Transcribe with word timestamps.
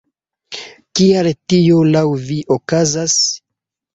Kial 0.99 1.29
tio 1.53 1.83
laŭ 1.91 2.03
vi 2.29 2.39
okazas? 2.57 3.19